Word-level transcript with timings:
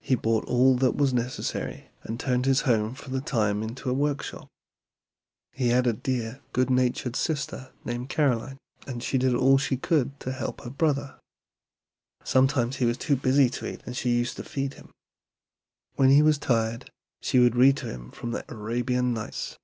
He 0.00 0.14
bought 0.14 0.46
all 0.46 0.74
that 0.76 0.96
was 0.96 1.12
necessary, 1.12 1.90
and 2.02 2.18
turned 2.18 2.46
his 2.46 2.62
home 2.62 2.94
for 2.94 3.10
the 3.10 3.20
time 3.20 3.62
into 3.62 3.90
a 3.90 3.92
workshop. 3.92 4.48
He 5.52 5.68
had 5.68 5.86
a 5.86 5.92
dear, 5.92 6.40
good 6.54 6.70
natured 6.70 7.14
sister 7.14 7.70
named 7.84 8.08
Caroline, 8.08 8.56
and 8.86 9.02
she 9.02 9.18
did 9.18 9.34
all 9.34 9.58
she 9.58 9.76
could 9.76 10.18
to 10.20 10.32
help 10.32 10.62
her 10.62 10.70
brother. 10.70 11.18
Sometimes 12.24 12.76
he 12.76 12.86
was 12.86 12.96
too 12.96 13.16
busy 13.16 13.50
to 13.50 13.66
eat 13.70 13.82
and 13.84 13.94
she 13.94 14.16
used 14.16 14.38
to 14.38 14.44
feed 14.44 14.72
him. 14.72 14.92
When 15.96 16.08
he 16.08 16.22
was 16.22 16.38
tired 16.38 16.90
she 17.20 17.38
would 17.38 17.54
read 17.54 17.76
to 17.76 17.86
him 17.92 18.12
from 18.12 18.30
the 18.30 18.46
'Arabian 18.50 19.12
Nights.'" 19.12 19.58